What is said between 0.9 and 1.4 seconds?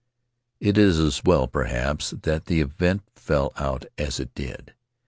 as